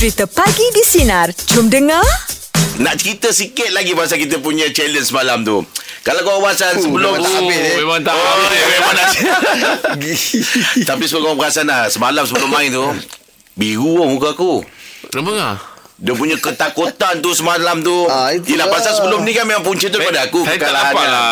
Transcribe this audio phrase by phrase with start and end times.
[0.00, 1.28] Cerita Pagi di Sinar.
[1.52, 2.00] Jom dengar.
[2.80, 5.60] Nak cerita sikit lagi pasal kita punya challenge semalam tu.
[6.00, 7.76] Kalau kau perasan sebelum memang tak habis, eh.
[7.76, 8.48] Memang tak Oh, habis.
[8.48, 9.08] eh, memang nak
[10.88, 12.80] Tapi sebelum kau perasan lah Semalam sebelum main tu
[13.52, 14.64] Biru muka aku
[15.12, 15.60] Kenapa?
[16.00, 18.72] Dia punya ketakutan tu semalam tu Ah, itu Yelah lah.
[18.72, 21.28] pasal sebelum ni kan memang punca tu daripada aku Saya tak nampak lah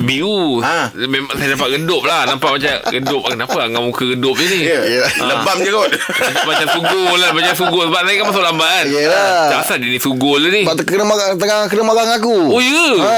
[0.00, 0.88] Biru Ha.
[0.96, 4.80] Memang saya nampak redup lah Nampak macam redup Kenapa dengan muka redup je ni Ya,
[4.82, 5.04] Ya.
[5.20, 5.90] Lebam je kot
[6.48, 9.28] Macam sugul lah Macam sugul Sebab saya kan masuk lambat kan Yelah.
[9.44, 12.36] Macam asal dia ni sugul je ni Sebab kena marah, tengah kena marah dengan aku.
[12.48, 12.84] Oh, ya?
[12.98, 13.16] Ha.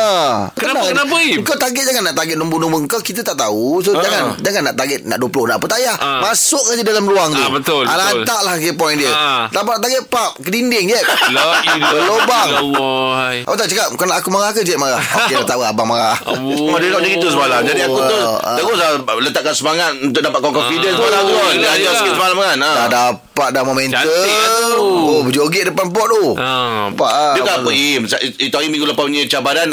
[0.52, 1.06] Kenapa- Tenang.
[1.06, 1.40] kenapa, Im?
[1.40, 3.78] Kau target jangan nak target nombor-nombor kau kita tak tahu.
[3.78, 4.00] So Ha.
[4.00, 5.96] jangan jangan nak target nak 20 nak apa tak payah.
[5.96, 6.10] Ha.
[6.24, 7.38] Masuk je dalam ruang tu.
[7.38, 8.20] Ah, betul, Ah, betul.
[8.20, 9.10] Letaklah ke point dia.
[9.10, 9.42] Ah.
[9.48, 11.00] Dapat target pap ke dinding je.
[11.30, 12.48] La ilaha Berlubang.
[12.50, 13.44] illallah.
[13.44, 16.14] Awak tak cakap Kau nak aku marah ke Cik marah Okey dah tahu abang marah
[16.24, 16.38] Oh,
[16.70, 18.54] Oh, dia nak macam itu semalam Jadi aku tu Oh, ah.
[18.54, 20.98] Terus lah letakkan semangat Untuk dapatkan confidence Ah.
[21.00, 22.56] semalam tu Dia ajar sikit semalam kan.
[22.56, 24.78] Dah dapat dah momentum lah.
[24.78, 26.50] Oh berjoget depan pot tu Ha.
[26.86, 27.70] Nampak ah, Dia kan abang apa.
[27.74, 29.68] Im Sa- Itu hari minggu lepas punya cabaran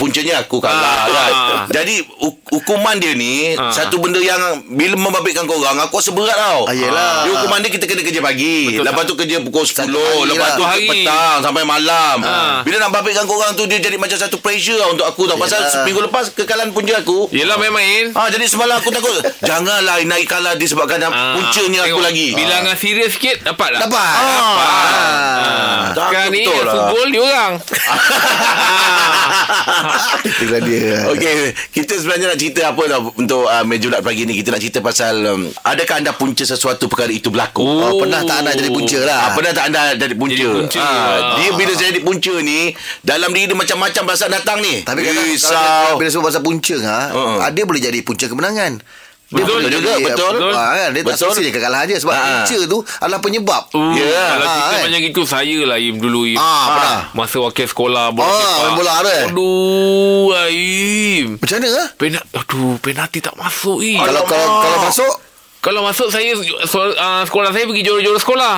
[0.00, 1.04] Puncanya aku kalah Ah.
[1.04, 1.32] kan
[1.70, 3.68] Jadi hu- Hukuman dia ni Ah.
[3.68, 7.22] Satu benda yang Bila membabitkan korang Aku rasa berat tau Ah, yelah.
[7.22, 9.06] Dia hukuman dia kita kena kerja pagi Betul, Lepas tak?
[9.06, 10.50] tu kerja pukul 10 Satu hari Lepas lah.
[10.50, 10.86] tu hari.
[10.88, 12.58] petang Sampai malam Ah.
[12.62, 15.62] Bila nak babitkan korang tu Dia jadi macam satu pressure tau Untuk aku tau Pasal
[15.62, 15.82] Yelah.
[15.84, 19.14] minggu lepas Kekalahan punca aku Yelah main-main Ah jadi semalam aku takut
[19.44, 23.80] Janganlah naik kalah Disebabkan Ah, puncanya aku tengok, lagi Bilangan serius sikit Dapat tak?
[23.84, 25.82] Dapat Dapat Ah.
[25.90, 27.04] Tak, Sekarang ni betul yang lah.
[27.04, 27.52] dia orang
[30.24, 34.38] Itulah dia Okey, kita sebenarnya nak cerita apa tau untuk uh, mejulat pagi ni.
[34.38, 37.62] Kita nak cerita pasal um, adakah anda punca sesuatu perkara itu berlaku?
[37.62, 40.36] Oh, pernah tak anda jadi punca lah Ah, pernah tak anda jadi punca?
[40.36, 40.80] Jadi punca.
[40.80, 41.36] Ah.
[41.36, 42.60] dia bila saya jadi punca ni,
[43.04, 44.82] dalam diri dia macam-macam perasaan datang ni.
[44.86, 47.36] Tapi kadang kalau bila sebut pasal punca ha, Uh-uh.
[47.44, 48.80] uh dia boleh jadi punca kemenangan.
[49.30, 50.34] Dia Betul boleh juga, jadi, betul.
[50.50, 50.88] Ah, kan?
[50.90, 51.28] Dia tak Betul.
[51.30, 52.22] mesti dia kekalahan je sebab Ah.
[52.42, 53.62] punca tu adalah penyebab.
[53.70, 54.10] Uh, Ya.
[54.26, 54.82] Kalau Ah, cerita kan?
[54.82, 57.00] macam itu Saya lah Im dulu Im Ah, pernah.
[57.14, 58.58] Masa wakil sekolah bola Ah, sepak.
[58.58, 59.22] main bola eh?
[59.24, 61.88] Aduh Im Macam mana ah?
[61.94, 64.02] Penat, aduh, penalti tak masuk Im.
[64.02, 65.12] Kalau kalau kalau masuk
[65.60, 66.32] Kalau masuk saya
[66.64, 68.56] so, uh, Sekolah saya pergi juara-juara sekolah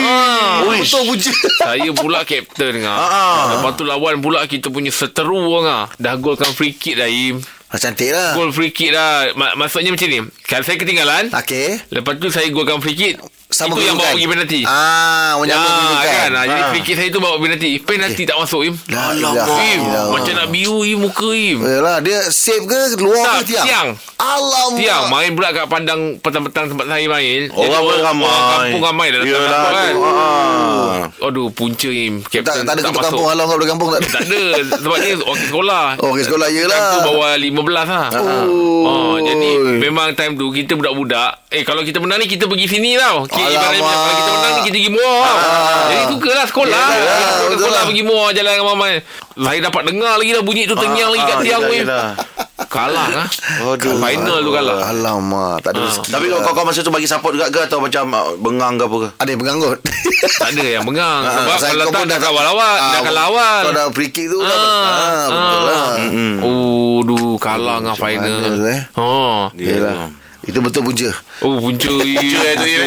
[0.00, 0.64] Ah.
[0.64, 1.32] Betul punca.
[1.66, 2.96] Saya pula kapten ngah.
[2.96, 3.44] Ah.
[3.52, 5.92] Lepas tu lawan pula kita punya seteru ngah.
[5.94, 7.42] Dah golkan free kick dah Im.
[7.66, 8.38] Ah, cantik lah.
[8.38, 8.94] Gol free kick.
[9.34, 10.22] Ma- maksudnya macam ni.
[10.46, 11.82] Kalau saya ketinggalan, Okey.
[11.90, 13.18] lepas tu saya golkan free kick.
[13.56, 14.60] Sama itu yang bawa pergi penalti.
[14.62, 16.04] Ah, menyambung Ah, kedudukan.
[16.04, 16.68] kan ah, Jadi Ah.
[16.68, 19.80] free kick saya tu bawa penalti Penalti tak masuk Im Alamak ilaha Im.
[20.12, 23.66] Macam nak biru Im Muka Im Yalah, dia save ke luar Tak, ke tiang?
[23.66, 23.88] tiang.
[24.16, 24.76] Alamak.
[24.76, 28.26] Tiang main pula kat pandang Petang-petang tempat saya main Orang pun ramai.
[28.26, 30.96] Orang kampung ramai dah datang nampak kan Ah.
[31.22, 34.08] Aduh punca Im Tak, Kapten tak ada ketua masuk kampung halau kau kampung tak ada.
[34.10, 34.42] Tak ada
[34.76, 36.48] Sebab dia wakil sekolah Oh, wakil sekolah.
[36.48, 37.56] Time tu bawa 15
[37.88, 38.84] lah Oh.
[38.86, 42.94] Oh, jadi memang time tu kita budak-budak Eh kalau kita menang ni kita pergi sini
[42.94, 43.96] tau Ki- Ibaratnya Alamak.
[43.96, 45.38] kalau kita menang ni kita pergi muar tau
[45.86, 47.84] Jadi sukalah sekolah Yelah, Kita betul sekolah lah.
[47.86, 48.92] pergi muar jalan dengan mamai
[49.36, 52.08] Saya dapat dengar lagi dah bunyi tu tengyang lagi kat ah, tiang weh yelah.
[52.66, 53.26] Kalah lah
[53.68, 53.96] Aduh.
[53.96, 56.08] Final tu kalah Alamak, tak ada rezeki.
[56.10, 58.96] Tapi kau kau masa tu bagi support juga ke atau macam uh, bengang ke apa
[58.96, 59.08] ke?
[59.14, 59.78] ada yang penganggut.
[60.16, 62.90] Tak ada yang bengang Ah, Sebab saya- kalau tak pun dah dah- kawan lawan Ah,
[62.90, 64.38] Dah kalah awal Kau dah free kick tu.
[64.38, 65.62] Ah, Ah, betul ah.
[65.62, 65.92] lah.
[66.42, 68.56] Oh, duh, kalah dengan final.
[68.66, 68.80] eh?
[68.94, 69.52] Oh.
[69.54, 70.10] Yelah.
[70.46, 71.10] Itu betul punca.
[71.42, 71.90] Oh, punca.
[72.00, 72.86] punca eh, tu, ya.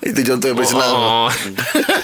[0.08, 0.92] Itu contoh yang paling senang.
[0.96, 1.28] Oh.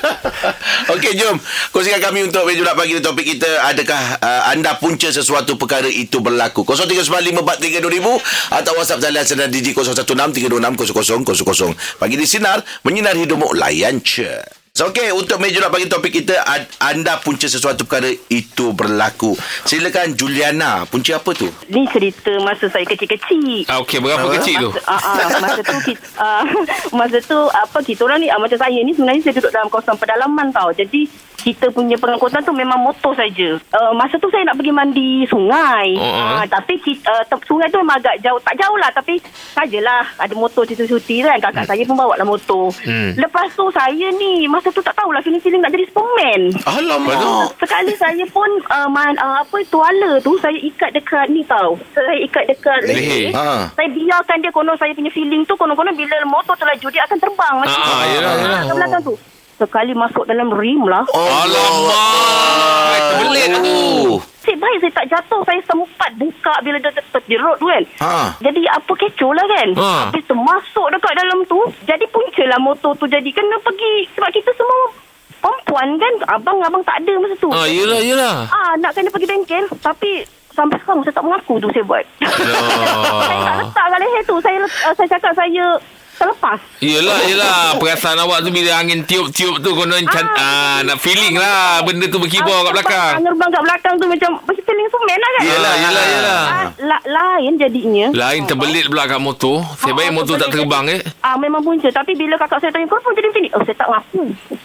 [0.94, 1.40] Okey, jom.
[1.72, 3.48] Kongsikan kami untuk mejulat pagi ni topik kita.
[3.72, 6.68] Adakah uh, anda punca sesuatu perkara itu berlaku?
[6.68, 11.96] 0395432000 atau WhatsApp talian sedar Digi 0163260000.
[11.96, 14.60] Pagi di Sinar, menyinar hidupmu, layan je.
[14.74, 16.34] So, okey, untuk mejulat pagi topik kita,
[16.82, 19.38] anda punca sesuatu perkara itu berlaku.
[19.62, 21.46] Silakan Juliana, punca apa tu?
[21.70, 23.70] Ni cerita masa saya kecil-kecil.
[23.70, 24.70] Ah, okey, berapa kecil tu?
[24.74, 26.42] Masa, uh, uh, masa tu kita, uh,
[26.98, 29.94] masa tu apa kita orang ni uh, macam saya ni sebenarnya saya duduk dalam kawasan
[29.94, 30.74] pedalaman tau.
[30.74, 31.06] Jadi
[31.44, 33.60] kita punya pengangkutan tu memang motor saja.
[33.68, 35.92] Uh, masa tu saya nak pergi mandi sungai.
[35.94, 36.40] Oh.
[36.40, 38.40] Uh, tapi kita, uh, tem- sungai tu memang agak jauh.
[38.40, 39.20] Tak jauh lah tapi
[39.52, 41.36] sajalah ada motor cuti-cuti kan.
[41.36, 42.72] Kakak saya pun bawa lah motor.
[42.80, 43.12] Hmm.
[43.14, 46.40] Lepas tu saya ni masa tu tak tahulah feeling-feeling nak jadi Superman.
[46.64, 47.52] Alamak.
[47.60, 51.76] Sekali saya pun uh, man, uh, apa tuala tu saya ikat dekat ni tau.
[51.92, 53.36] Saya ikat dekat Leher.
[53.36, 53.68] Ha.
[53.68, 57.18] Saya biarkan dia konon saya punya feeling tu konon-konon bila motor tu laju dia akan
[57.20, 58.08] terbang macam Ah, tu.
[58.08, 58.62] yelah, yelah.
[58.72, 59.14] Belakang tu.
[59.54, 61.06] Sekali masuk dalam rim lah.
[61.08, 63.00] Oh, Alamak.
[63.14, 64.18] Terbelit tu.
[64.44, 68.36] Cik baik saya tak jatuh Saya sempat buka Bila dia ter- terjerut tu kan Ha.
[68.38, 69.88] Jadi apa kecoh lah kan Ha.
[70.04, 74.28] Habis tu masuk dekat dalam tu Jadi punca lah motor tu Jadi kena pergi Sebab
[74.28, 74.92] kita semua
[75.40, 78.44] Perempuan kan Abang-abang tak ada masa tu Ah, yelah, yelah.
[78.46, 80.10] Ah, nak kena pergi bengkel Tapi
[80.52, 82.04] Sampai sekarang saya tak mengaku tu saya buat
[83.24, 85.64] Saya tak letak kat leher tu Saya uh, saya cakap saya
[86.14, 86.58] terlepas.
[86.78, 87.58] Yelah, yelah.
[87.76, 92.18] Perasaan awak tu bila angin tiup-tiup tu konon can, ah, nak feeling lah benda tu
[92.18, 93.12] berkibar kat belakang.
[93.18, 95.42] Angin terbang kat belakang tu macam macam feeling semen lah kan.
[95.44, 96.40] Yelah, yelah, yelah.
[96.44, 98.06] Ah, la, lain jadinya.
[98.12, 99.62] Lain terbelit pula kat motor.
[99.76, 101.00] Saya Ah, baik ah, motor tak terbang eh.
[101.22, 103.50] Ah memang punca tapi bila kakak saya tanya kau pun jadi macam ni.
[103.54, 104.22] Oh saya tak ngaku.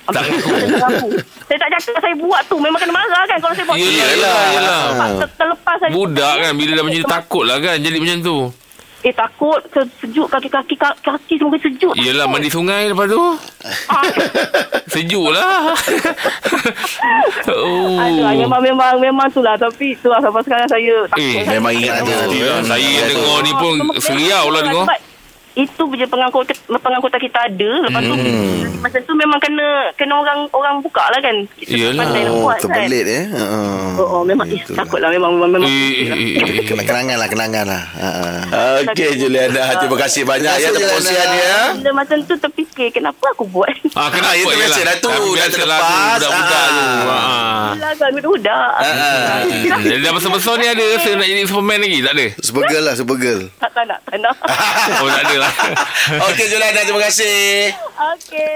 [0.09, 0.23] Tak.
[0.25, 0.91] Saya tak.
[1.45, 3.77] Saya tak cakap saya buat tu memang kena marah kan kalau saya buat.
[3.77, 4.13] Yelah, tu.
[4.17, 4.81] yelah, yelah.
[5.37, 5.91] Terlepas-.
[5.93, 8.37] Budak kan bila dah macam ni takut lah kan jadi macam tu.
[8.99, 11.95] Eh takut se- sejuk kaki-kaki kaki, kaki semua sejuk.
[11.95, 12.35] Yelah Takut.
[12.35, 13.15] mandi sungai lepas tu.
[13.87, 14.03] Ah.
[14.93, 15.71] Sejuk lah.
[17.47, 17.95] oh.
[17.95, 21.23] Aduh, memang memang memang tu lah tapi tu lah sampai sekarang saya takut.
[21.23, 22.15] Eh, Memang ingat ada.
[22.65, 24.85] Saya dengar ni pun seriau lah dengar.
[25.59, 28.79] Itu je pengangkut pengangkutan kita ada lepas tu Hmm.
[28.79, 31.99] masa tu memang kena kena orang orang buka lah kan kita Yelah.
[32.01, 33.23] pandai nak Oh, buat kan terbelit eh.
[33.27, 33.43] Ha.
[33.95, 36.63] oh, oh memang eh, takut lah memang memang, memang Eh, eh, eh, eh.
[36.63, 37.83] Kena kenangan lah, kenangan lah.
[37.91, 38.07] Ha.
[38.85, 41.43] Okey Juliana, terima kasih banyak ya Terima kasih, perkongsian Juliana.
[41.43, 41.61] ya.
[41.75, 44.29] bila macam tu terfikir kenapa aku buat Ah, kenapa?
[44.29, 44.59] Ah, itu Yelah.
[44.61, 46.15] biasalah tu, Ah, dah terlepas.
[46.15, 46.85] Budak-budak tu.
[47.03, 47.09] Ah.
[47.09, 47.67] Ah.
[47.91, 48.71] Kan budak.
[49.81, 51.99] Jadi dah besar-besar ni ada rasa nak jadi Superman lagi?
[51.99, 52.25] Tak ada?
[52.39, 53.41] Supergirl lah, Supergirl.
[53.57, 54.35] tak tak nak tak nak
[55.01, 55.48] Oh, tak ada lah.
[56.25, 57.69] Okey Juliana, terima kasih.
[58.13, 58.49] okey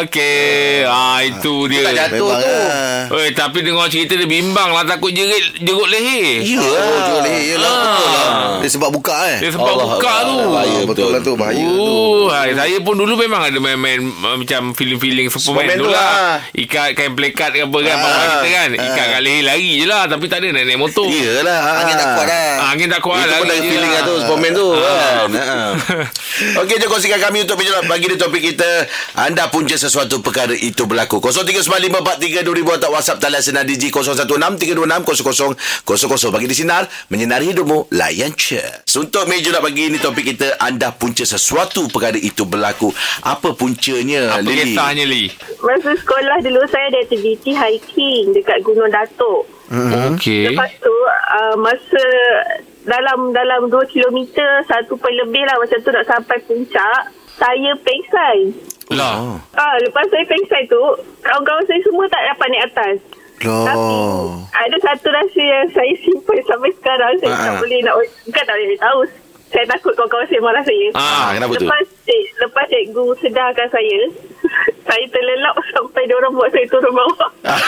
[0.00, 0.84] Okey.
[0.84, 1.82] Ah, itu dia.
[1.82, 2.50] Tak jatuh Memang tu.
[2.50, 3.00] lah.
[3.12, 4.84] Oi, tapi dengar cerita dia bimbang lah.
[4.84, 6.40] Takut jerit, jerut leher.
[6.40, 6.60] Ya.
[6.60, 7.42] Oh, jual leher.
[7.50, 8.28] Yelah, betul lah.
[8.60, 9.38] Dia sebab buka eh.
[9.40, 10.24] Dia sebab Allah buka Allah.
[10.36, 10.48] tu.
[10.50, 11.76] Bahaya Ah, betul lah tu, bahaya tu.
[11.76, 15.90] Oh, hai, saya pun dulu memang ada main-main uh, macam feeling-feeling Superman, Superman tu tu
[15.90, 16.04] lah.
[16.04, 16.36] lah.
[16.52, 18.68] Ikat kain plekat ke apa kan Ah, bawah kita kan.
[18.70, 18.84] ah.
[18.84, 20.02] Ikat kat leher lari je lah.
[20.06, 21.06] Tapi tak ada naik-naik motor.
[21.06, 21.60] Iyalah.
[21.80, 22.48] Angin tak kuat dah.
[22.54, 24.98] Ah, angin tak kuat Itu pun je feeling lah tu Superman tu kan
[25.30, 25.56] Ha.
[26.40, 30.84] Okey jom kongsikan kami Untuk menyerap Bagi di topik kita Anda punca sesuatu perkara itu
[30.84, 31.20] berlaku.
[31.20, 38.60] 0395432000 Atau WhatsApp talian sinar Digi 0163260000 Bagi di sinar Menyinari hidupmu Layan je
[38.96, 42.92] Untuk meja nak bagi ni topik kita Anda punca sesuatu perkara itu berlaku.
[43.22, 44.72] Apa puncanya Apa Lily?
[44.72, 45.30] kisahnya Li?
[45.60, 49.44] masa sekolah dulu saya ada aktiviti hiking dekat Gunung Datuk.
[49.68, 50.48] Okey.
[50.50, 52.00] Lepas tu uh, masa
[52.84, 57.00] dalam dalam 2 kilometer satu poin lebih lah macam tu nak sampai puncak
[57.36, 58.36] saya pengsan.
[58.90, 59.38] Lah.
[59.56, 60.82] Ah lepas saya pengsan tu
[61.24, 62.96] kawan-kawan saya semua tak dapat naik atas.
[63.40, 64.44] Loh.
[64.52, 67.60] Ada satu rahsia yang saya simpan sampai sekarang saya Ah, tak ah.
[67.60, 67.94] boleh nak
[68.28, 69.00] bukan tak boleh tahu.
[69.50, 70.86] Saya takut kawan-kawan saya marah saya.
[70.94, 71.66] Ah, kenapa tu?
[71.66, 73.98] lepas Cik, lepas cikgu sedarkan saya,
[74.88, 77.30] saya terlelap sampai dia orang buat saya turun bawah.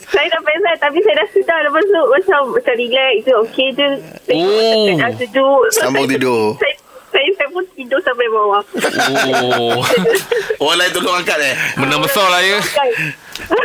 [0.78, 3.86] tapi saya dah sedar lepas tu macam macam relax je okey je
[4.30, 4.86] Oh.
[5.12, 6.44] sejuk Sambung saya- tidur.
[6.56, 6.74] saya,
[7.08, 8.62] saya, saya pun tidur sampai bawah
[9.44, 9.80] Oh.
[10.60, 12.58] Orang lain tolong angkat eh Menang besar lah ya.
[12.60, 12.90] kan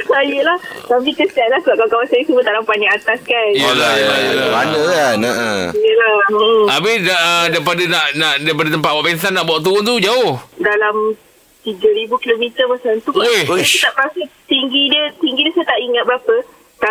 [0.06, 3.48] saya lah tapi kesian lah sebab kawan-kawan saya semua tak dapat naik atas kan.
[3.52, 4.48] Yelah, yelah, yelah.
[4.52, 5.50] Mana kan Ha.
[5.74, 6.64] Yelah hmm.
[6.70, 10.38] Habis da, uh, daripada nak, nak daripada tempat awak pensan nak bawa turun tu jauh.
[10.56, 11.18] dalam
[11.64, 11.80] 3,000
[12.14, 13.44] km macam tu Weh.
[13.48, 16.36] saya tak pasti tinggi dia tinggi dia saya tak ingat berapa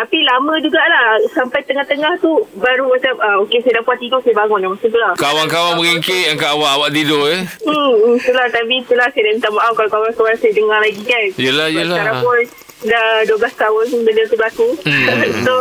[0.03, 4.35] tapi lama jugalah sampai tengah-tengah tu baru macam ah, okey saya dah puas tidur saya
[4.35, 7.47] bangun macam tu lah Kawan-kawan beringkik angkat awak awak tidur eh.
[7.63, 11.27] Hmm, itulah tapi itulah saya dah minta maaf kalau kawan-kawan saya dengar lagi kan.
[11.39, 11.95] Yelah, yelah.
[11.95, 12.39] Sekarang pun
[12.83, 14.69] dah 12 tahun benda tu berlaku.
[14.83, 15.07] Hmm.
[15.45, 15.53] so,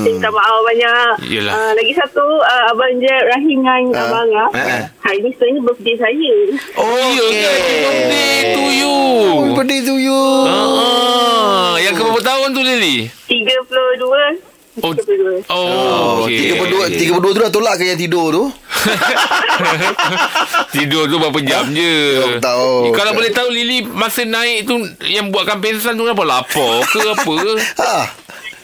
[0.00, 1.12] saya minta maaf banyak.
[1.28, 1.52] Yelah.
[1.52, 4.04] Uh, lagi satu, uh, Abang Jeb, Rahim dengan Ah.
[4.06, 4.48] Abang Angah.
[4.52, 4.84] Ah.
[5.00, 6.34] Hari ni sebenarnya birthday saya.
[6.76, 7.36] Oh, ya ke?
[7.40, 8.94] Happy birthday to you.
[9.30, 10.20] Oh, birthday to you.
[10.46, 13.08] Ah, yang ke berapa tahun tu Lily?
[13.26, 14.49] 32.
[14.78, 15.50] Oh, 32.
[15.50, 18.44] oh, Oh, berdua, tiga berdua tu dah tolak ke yang tidur tu?
[20.72, 21.94] Tidur tu berapa jam je.
[22.16, 22.80] Berapa tahun?
[22.86, 26.98] Eh, Kalau boleh tahu Lily masa naik tu yang buatkan pensan tu kenapa lapar ke
[27.02, 27.34] apa?
[27.82, 27.94] Ha.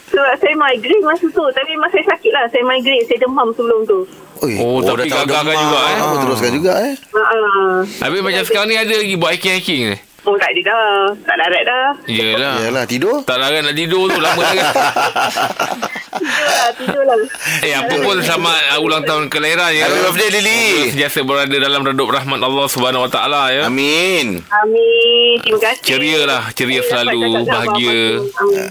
[0.06, 1.44] Sebab saya migraine masa tu.
[1.50, 2.44] Tapi memang saya sakit lah.
[2.48, 3.04] Saya migraine.
[3.04, 3.98] Saya demam sebelum tu.
[4.38, 4.52] Oi.
[4.56, 5.64] Oh, dah tapi tahu gagalkan demam.
[5.66, 5.98] juga eh.
[5.98, 6.94] Oh, teruskan juga eh.
[7.10, 9.98] Uh, Habis macam sekarang ni ada lagi buat hiking-hiking ni.
[10.26, 10.98] Oh, tak ada dah.
[11.24, 11.86] Tak larat dah.
[12.06, 12.54] Yelah.
[12.66, 13.22] Yalah, tidur.
[13.22, 14.74] Tak larat nak tidur tu lama sangat.
[16.16, 16.72] Tidur lah.
[16.80, 17.04] Tidur.
[17.60, 19.84] Eh apa pun selamat uh, ulang tahun kelahiran ya.
[19.84, 20.64] Happy birthday Lily
[20.96, 23.62] Sentiasa berada dalam redup rahmat Allah Subhanahu Wa Taala ya.
[23.68, 25.36] Amin Amin.
[25.44, 25.82] Terima kasih.
[25.84, 28.00] Ceria lah, ceria selalu, sama bahagia.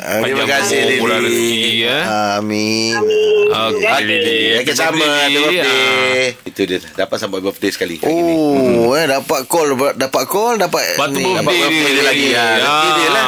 [0.02, 1.86] Ah, Terima kasih, Lily.
[1.86, 2.00] ya.
[2.42, 2.98] Amin.
[2.98, 3.46] Amin.
[3.78, 4.42] Okey Lily.
[4.66, 8.34] Okay sama Happy birthday Itu dia Dapat sampai birthday sekali hari ni.
[8.80, 11.28] Oh, eh dapat call dapat call dapat Batu ni.
[11.28, 12.46] dapat birthday birthday dia, dia lagi, ya.
[12.56, 13.28] Birthday dia lah.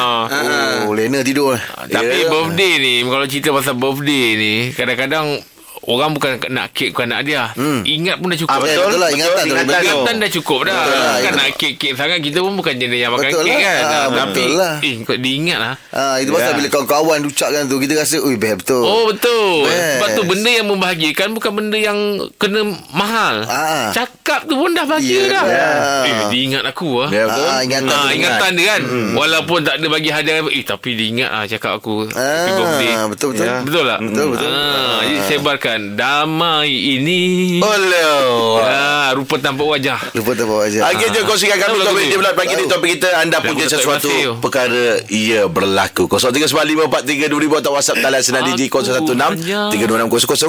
[0.82, 1.60] Oh, Lena tidur.
[1.84, 2.26] Tapi Ya.
[2.26, 5.44] birthday ni Kalau cerita pasal birthday ni Kadang-kadang
[5.88, 7.80] Orang bukan nak kek Bukan nak dia hmm.
[7.82, 8.84] Ingat pun dah cukup Ah, betul.
[8.84, 9.48] betul lah, ingatan tu.
[9.48, 9.80] ingatan Betul.
[9.80, 9.88] tu.
[9.88, 13.10] Ingatan dah cukup dah Betul lah, Kan nak kek-kek sangat Kita pun bukan jenis yang
[13.10, 13.58] makan Betul kek lah.
[13.58, 14.74] kan Ah, Ah, betul Tapi lah.
[14.78, 16.54] Eh kau diingat lah Ha, itu pasal Ya.
[16.54, 18.82] bila kawan-kawan ucapkan tu kita rasa ui best betul.
[18.82, 19.80] Oh betul Best.
[19.94, 21.98] Sebab tu benda yang membahagiakan Bukan benda yang
[22.36, 23.88] Kena mahal Ah.
[23.90, 25.68] Cakap tu pun dah bahagia Ya, dah ya.
[26.04, 27.46] Eh dia ingat aku lah Ya, betul.
[27.46, 28.80] Ah, ingatan Ah, tu ingatan dia kan
[29.14, 33.46] Walaupun tak ada bagi hadiah Eh tapi dia ingat lah Cakap aku Ah, betul betul.
[33.46, 33.60] Ya.
[33.60, 33.98] Betul tak?
[34.02, 34.50] Betul, betul.
[34.50, 36.68] Ah, jadi sebarkan Damai
[36.98, 37.20] ini
[37.58, 38.58] Hello.
[38.58, 40.84] ah, Rupa tanpa wajah Lupa tak bawa aja.
[40.88, 42.08] Okey, jom kongsikan kami Tahu lagu topik ni?
[42.08, 44.34] dia pula pagi ni topik kita anda Lagu punya sesuatu oh.
[44.38, 46.04] perkara ia berlaku.
[46.08, 50.48] 0395432000 atau WhatsApp talian senang di Aku 016 hanya 360000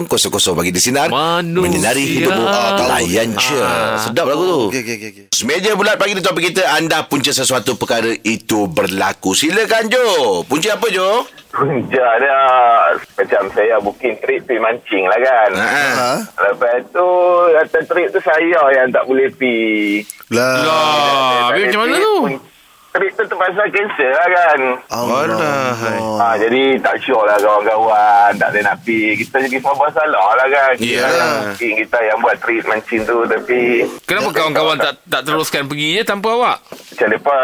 [0.54, 1.62] bagi di sinar Manusia.
[1.62, 2.90] menyinari hidupmu Ah, tahu.
[2.92, 3.60] layan je.
[4.02, 4.60] Sedap lagu tu.
[4.70, 5.10] Okey okey okey.
[5.30, 5.46] okey.
[5.46, 9.32] Meja bulat pagi ni topik kita anda punca sesuatu perkara itu berlaku.
[9.32, 10.06] Silakan Jo.
[10.44, 11.24] Punca apa Jo?
[11.50, 12.40] Punca dia
[13.16, 15.66] Macam saya booking trip pergi mancing lah kan Ha.
[15.92, 16.12] Ha?
[16.46, 17.08] Lepas tu
[17.52, 21.50] Kata trip tu saya yang tak boleh pergi Lah.
[21.50, 22.18] Habis macam mana tu?
[22.90, 25.22] Trip tu terpaksa cancel lah kan Allah.
[26.18, 30.48] ha, Jadi tak sure lah kawan-kawan Tak ada nak pergi Kita jadi serba salah lah
[30.48, 33.62] kan Kita yang booking Kita yang buat trip mancing tu Tapi
[34.06, 36.58] Kenapa kawan-kawan tak tak teruskan pergi je tanpa awak?
[36.66, 37.38] Macam mereka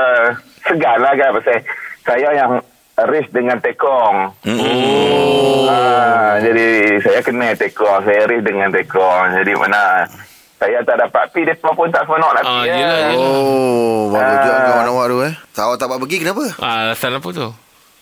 [0.61, 1.57] Segan lah kan Pasal
[2.01, 2.51] saya yang
[2.97, 5.67] race dengan tekong Oh.
[5.67, 6.67] Ah, jadi
[6.99, 9.33] saya kena tekong, saya race dengan tekong.
[9.33, 10.05] Jadi mana
[10.55, 12.69] saya tak dapat pi depa pun tak seronok nak Ah, pi.
[12.69, 13.17] yelah, yelah.
[13.17, 14.41] Oh, bagus Ah.
[14.41, 15.33] juga kawan awak tu eh.
[15.51, 16.43] Tak awak tak dapat pergi kenapa?
[16.57, 17.47] Ah, alasan apa tu?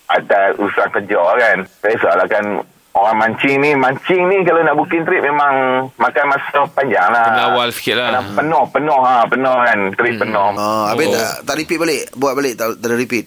[0.05, 1.57] Ada urusan kerja kan.
[1.79, 2.45] Saya soalan kan
[2.93, 5.53] orang mancing ni, mancing ni kalau nak booking trip memang
[5.95, 7.25] makan masa panjang lah.
[7.25, 8.07] Kena awal sikit lah.
[8.11, 9.79] Kena penuh, penuh ha, penuh kan.
[9.91, 10.49] Trip penuh.
[10.53, 11.13] Ah, habis Oh.
[11.13, 12.01] tak tak repeat balik.
[12.13, 13.25] Buat balik tak, tak ada repeat.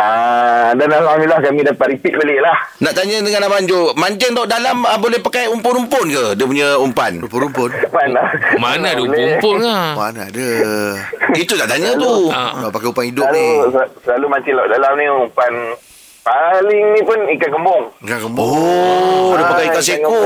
[0.00, 2.56] Ah, dan Alhamdulillah kami dapat repeat balik lah.
[2.80, 6.24] Nak tanya dengan Abang Jo, mancing tu dalam ah, boleh pakai umpun-umpun ke?
[6.34, 7.20] Dia punya umpan.
[7.20, 7.68] Rumpun-rumpun.
[7.90, 8.22] Mana?
[8.56, 9.36] Mana ada Boleh.
[9.36, 9.92] umpun lah.
[9.92, 10.48] Mana ada.
[11.36, 12.32] Itu tak tanya tu.
[12.32, 12.56] Ah.
[12.58, 13.48] Nak pakai umpan hidup Selalu, ni.
[13.70, 15.52] sel- selalu mancing laut dalam ni umpan
[16.20, 17.82] paling ni pun ikan kembung.
[18.00, 18.48] Ikan kembung.
[18.48, 20.20] Oh, dia pakai ikan Ah, seko.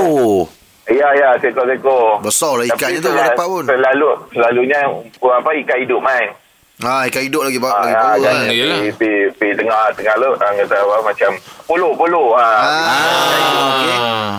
[0.85, 2.21] Ya, ya, sekor-sekor.
[2.21, 3.65] Besar lah ikannya tu, tak dapat pun.
[3.65, 4.81] Selalu, selalunya
[5.19, 6.29] apa ikan hidup main.
[6.77, 8.51] Ha, ikan hidup lagi, lagi Ah, power kan, kan.
[8.51, 8.79] yelah.
[8.83, 11.31] pi, pi, pi tengah tengah laut orang kata apa macam
[11.65, 12.55] polo polo ah.
[12.59, 14.33] Ah.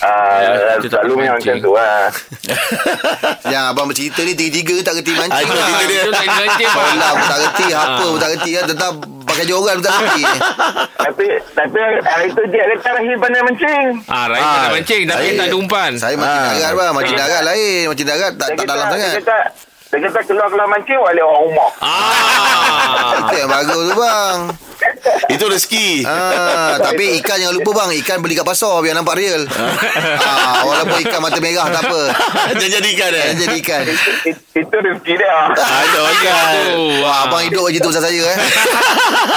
[0.00, 2.04] Ah, Yelah, kita tak selalu pernah memang macam tu ah.
[3.52, 5.44] Yang abang bercerita ni tiga-tiga tak kerti Ah, mancing.
[5.44, 6.02] itu cerita dia.
[6.08, 6.24] Tak.
[6.72, 8.64] Bola pun tak kerti, apa pun tak kerti kan.
[8.66, 10.22] Tetap pakai joran pun tak kerti.
[11.04, 13.84] tapi tapi hari tu dia kata Rahim pandai mancing.
[14.08, 15.90] Ah, Rahim Ah, tak mancing tapi tak ada umpan.
[15.94, 16.48] Saya mancing Ah.
[16.50, 16.92] darat bang.
[16.96, 17.80] Mancing darat lain.
[17.86, 19.12] Mancing darat tak, tak dalam sangat.
[19.90, 21.70] Dia kata, keluar-keluar mancing wali orang rumah.
[21.82, 23.26] Ah.
[23.26, 24.38] Itu yang bagus tu bang.
[25.34, 26.02] Itu rezeki.
[26.02, 27.90] Ah, tapi ikan jangan lupa bang.
[27.98, 29.46] Ikan beli kat pasar biar nampak real.
[30.18, 32.00] ah, walaupun ikan mata merah tak apa.
[32.56, 33.22] Dia jadi ikan eh.
[33.22, 33.82] Jangan jadi ikan.
[34.26, 35.36] It- Itu rezeki dia.
[35.48, 36.52] Ada kan.
[36.66, 36.82] Tu.
[37.00, 38.38] Wah, abang hidup je tu pasal saya eh.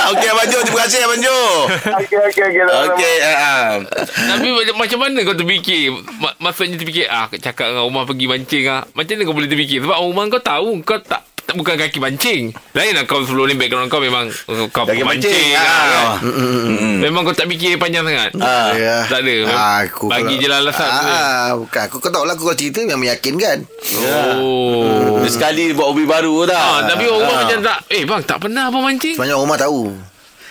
[0.09, 1.37] Okey Abang Jo, terima kasih Abang Jo.
[1.69, 2.63] Okey okey okey.
[2.65, 3.77] Okey, ah.
[4.03, 8.63] Tapi macam- macam mana kau terfikir Ma- Maksudnya terfikir ah Cakap dengan Umar pergi mancing
[8.67, 8.83] ah.
[8.91, 12.93] Macam mana kau boleh terfikir Sebab Umar kau tahu Kau tak Bukan kaki mancing Lain
[12.97, 14.25] lah kau sebelum ni Background kau memang
[14.73, 16.17] Kau Kaki mancing, mancing, lah, ah.
[16.17, 16.25] kan?
[16.25, 16.97] Mm.
[16.99, 18.73] Memang kau tak fikir panjang sangat Ah.
[18.73, 19.05] Ya.
[19.05, 21.83] Tak ada Memang Aku Bagi je lah alasan ah, bukan.
[21.85, 23.69] Aku kau tahu lah aku kalau cerita memang meyakinkan.
[24.01, 26.57] Oh Dia sekali buat hobi baru dah.
[26.57, 27.39] Ah, tapi Umar Ah.
[27.45, 29.93] macam tak Eh bang tak pernah abang mancing Sebenarnya rumah tahu.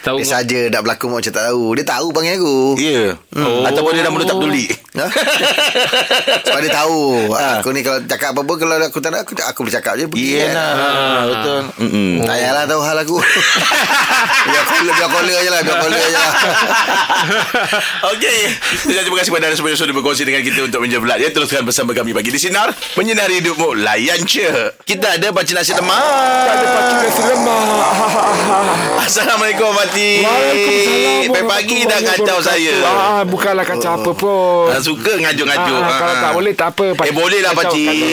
[0.03, 1.79] Tahu Dia saja dak berlakon macam tak tahu.
[1.79, 2.57] Dia tahu panggil aku.
[2.75, 3.15] Ya.
[3.39, 3.63] Oh.
[3.63, 4.67] Ataupun dia dah mula tak peduli.
[4.93, 5.07] Ha?
[6.45, 7.59] Sebab dia tahu Ah.
[7.59, 10.37] Aku ni kalau cakap apa-apa Kalau aku tak nak Aku, aku boleh cakap je pergi
[10.37, 10.53] kan.
[10.53, 10.73] Iyalah.
[10.77, 11.61] Ah, Betul.
[11.81, 12.11] Mm-mm.
[12.21, 13.17] Tak payahlah tahu hal aku
[14.53, 16.33] Biar caller Biar caller je lah Biar caller je lah
[18.13, 18.39] Okey.
[18.85, 21.17] Terima kasih kepada anda semua yang sudah berkongsi dengan kita untuk menjebelat.
[21.17, 22.69] Ya, teruskan bersama kami bagi di sinar.
[22.93, 23.79] Menyinari hidupmu.
[23.79, 24.49] Layan je.
[24.83, 26.03] Kita ada baca nasi lemak.
[26.45, 27.65] Ada pacu nasi lemak.
[29.03, 30.25] Assalamualaikum Mati.
[30.25, 31.21] Waalaikumsalam.
[31.23, 32.75] Pagi pagi dah kacau saya.
[32.83, 34.73] Ah, bukanlah kacau apa pun.
[34.73, 35.79] Ah, Suka ngajuk-ngajuk.
[35.79, 36.85] Ah, kalau tak boleh tak apa.
[37.03, 38.09] Eh boleh lah Pakcik.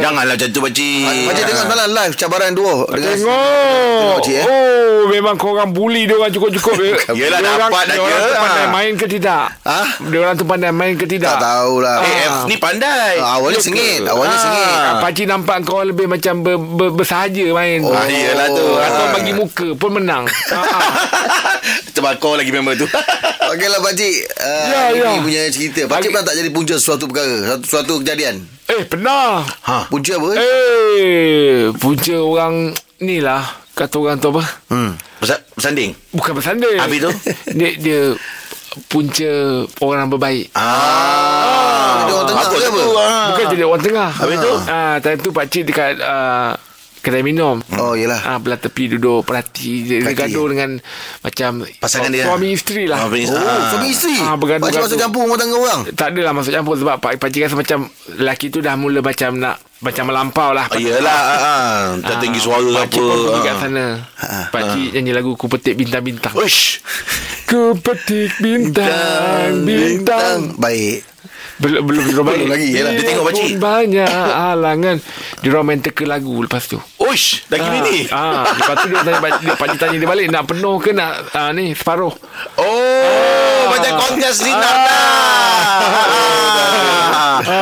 [0.00, 4.16] Janganlah macam tu Pakcik Macam tengok semalam live Cabaran dua dengan Tengok.
[4.20, 4.44] Cik, eh?
[4.46, 6.76] Oh, memang korang bully dia orang cukup-cukup.
[7.20, 8.24] Yelah, dapat dah diorang je.
[8.24, 8.68] tu pandai Ah.
[8.70, 9.44] main ke tidak?
[9.62, 9.86] Ah?
[10.00, 11.30] Dia orang tu pandai main ke tidak?
[11.30, 14.42] Tak tahulah Eh F ni pandai Ah, Awalnya sengit Awalnya Ah.
[14.42, 17.84] sengit Ah, Pakcik nampak kau lebih macam ber, ber, bersahaja main.
[17.84, 18.66] Ah, yelah tu.
[18.72, 19.10] Atau Ah.
[19.12, 20.24] bagi muka pun menang.
[21.10, 21.18] ah,
[21.50, 21.54] ah.
[21.90, 22.86] Terbakar lagi member tu
[23.50, 25.08] Okeylah Pakcik uh, Ya, ya.
[25.10, 28.36] Ini punya cerita Pakcik Bagi- pernah tak jadi punca Suatu perkara Suatu, suatu kejadian
[28.66, 29.42] Eh, pernah.
[29.86, 33.42] Punca apa Eh, punca orang ni lah.
[33.72, 34.44] Kata orang tu apa?
[34.68, 36.76] Hmm Bersa- Bersanding Bukan bersanding.
[36.76, 37.10] Habis tu?
[37.58, 38.00] Dia, dia
[38.86, 39.32] punca
[39.80, 40.54] orang berbaik.
[40.54, 42.06] Ah.
[42.06, 42.78] Dia orang tengah Bagus ke apa?
[42.78, 43.26] tu, ah.
[43.28, 44.10] Bukan jadi orang tengah.
[44.14, 44.52] Habis tu?
[44.64, 46.54] Ah, time tu pakcik dekat uh,
[47.00, 47.60] kedai minum.
[47.74, 48.20] Oh, yelah.
[48.20, 50.20] Ah, belah tepi duduk perhati dia, Perhati.
[50.28, 50.70] gaduh dengan
[51.20, 52.24] macam Pasangan dia.
[52.24, 52.98] suami isteri lah.
[52.98, 53.06] Ah.
[53.06, 53.68] Oh, Ah.
[53.68, 54.16] suami isteri.
[54.16, 55.80] Ah, bergaduh- Pakcik masuk campur rumah tangga orang.
[55.90, 57.78] Tak adalah masuk campur sebab pak pakcik rasa macam
[58.10, 60.68] lelaki tu dah mula macam nak macam melampau lah.
[60.68, 61.76] Ah, Yelah ah, ah.
[61.98, 63.86] Tak tinggi suara ke apa Pakcik pun pergi kat sana.
[64.48, 66.34] Pakcik nyanyi lagu Ku Petik Bintang-Bintang.
[66.36, 66.84] Uish
[67.42, 70.54] Ku petik bintang, bintang.
[70.54, 71.02] Baik.
[71.60, 72.46] Belum belum belum baik.
[72.48, 72.92] Lagi, yelah.
[72.92, 73.44] Dia tengok pakcik.
[73.52, 74.96] Biarpun Banyak halangan.
[75.38, 76.78] Dia orang main teka lagu lepas tu.
[76.98, 80.46] Uish Lagi Ah, ni Ah, lepas tu dia tanya dia pakcik tanya dia balik nak
[80.46, 82.12] penuh ke nak ah, ni separuh.
[82.56, 85.80] Oh Macam kontes sinar dah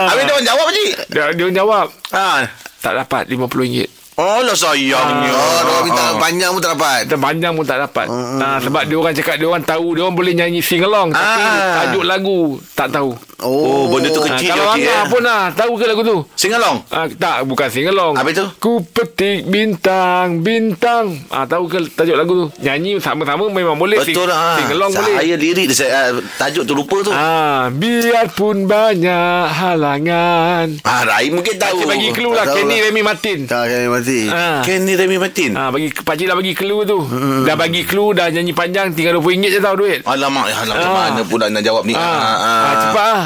[0.07, 2.41] Habis dia orang jawab pakcik Dia dia orang jawab Ah.
[2.79, 3.85] tak dapat RM50.
[4.17, 6.11] Oh lah sayangnya Oh, dia orang minta Ah.
[6.19, 6.99] panjang pun tak dapat.
[7.07, 8.07] Dan panjang pun tak dapat.
[8.37, 11.41] Ah, sebab dia orang cakap dia orang tahu dia orang boleh nyanyi sing along tapi
[11.41, 11.73] Ah.
[11.81, 12.39] tajuk lagu
[12.73, 13.13] tak tahu.
[13.39, 15.07] Oh benda tu Ah, kecil kalau je pakcik Angah eh.
[15.07, 16.19] pun lah tahu ke lagu tu?
[16.35, 18.19] Sing along Ah, tak, bukan sing along.
[18.19, 18.47] Habis tu?
[18.59, 21.23] Ku petik bintang, bintang.
[21.29, 22.47] Ah, tahu ke tajuk lagu tu?
[22.59, 24.03] Nyanyi sama-sama memang boleh.
[24.03, 25.15] Betul lah Sing along boleh.
[25.15, 30.67] Saya lirik saya, uh, Tajuk tu lupa tu Ah, biarpun banyak halangan.
[30.83, 32.91] Ah, Rai mungkin tahu Pakcik bagi clue lah Kenny lah.
[32.91, 33.39] Remy Martin.
[33.45, 34.21] Tak, kena mati.
[34.29, 34.61] Ah.
[34.61, 36.99] Kenny Remy Martin Ah, bagi pakcik dah bagi clue tu.
[37.47, 40.03] Dah bagi clue dah nyanyi panjang tinggal RM20 je tau duit.
[40.03, 41.07] Alamak, alamak Ah.
[41.09, 43.25] mana pula nak jawab ni Ah, ah, ah, cepat ah.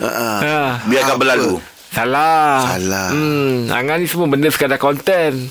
[0.00, 0.40] Ah.
[0.40, 0.72] Ah.
[0.86, 1.58] Biarkan berlalu
[1.94, 2.74] Salah.
[2.74, 3.08] Salah.
[3.14, 5.46] Hmm, Angan ni semua benda sekadar konten.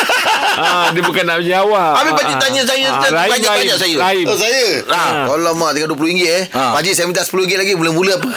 [0.58, 1.94] ah, dia bukan nak jawab.
[2.02, 3.96] Habis pakcik Ah, tanya saya ah, banyak-banyak saya.
[4.02, 4.26] Rahim.
[4.26, 4.66] Oh, saya?
[4.90, 5.30] Ah.
[5.30, 6.42] Alamak, tinggal RM20 eh.
[6.50, 6.74] Ah.
[6.74, 7.72] Pakcik, saya minta RM10 lagi.
[7.78, 8.30] Mula-mula apa?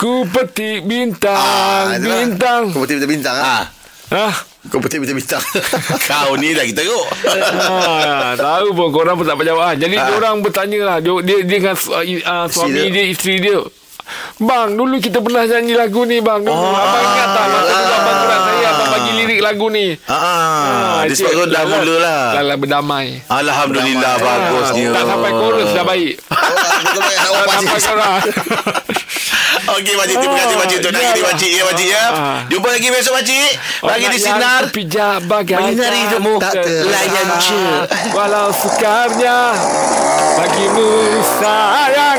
[0.00, 2.72] Ku petik bintang, Ah, bintang.
[2.72, 3.44] Kau betul bintang ah.
[3.44, 3.64] Ah,
[4.08, 4.34] Ah.
[4.72, 5.44] Kau betul bintang.
[6.08, 9.60] Kau ni dah kita teruk ah, tahu pun korang pun tak apa jawab.
[9.60, 10.96] Ah, Jadi dia orang bertanya lah.
[11.04, 12.88] Dia, dia, dia dengan uh, uh, suami dia.
[12.88, 13.60] dia, isteri dia.
[14.36, 16.42] Bang, dulu kita pernah nyanyi lagu ni bang.
[16.42, 17.94] Dulu, Oh, abang ingat tak masa dulu ah.
[17.94, 19.86] abang surat saya abang bagi lirik lagu ni.
[20.04, 23.06] Ah, dia cik, sebab tu dah lala- mula lah Lala berdamai.
[23.24, 26.12] Alhamdulillah bagusnya Tak sampai chorus dah baik.
[26.34, 26.50] Oh.
[26.50, 27.84] Tak sampai chorus.
[29.74, 31.24] Okey pakcik Terima kasih pakcik Untuk hari ni Yalah.
[31.24, 32.38] pakcik ya pakcik ya Ah.
[32.46, 33.50] Jumpa lagi besok pakcik
[33.80, 36.34] Lagi di Sinar Pijak bagai Menyinari hidupmu.
[36.36, 36.78] Tak je.
[38.12, 39.38] Walau sukarnya
[40.36, 40.90] Bagimu
[41.38, 42.18] sayang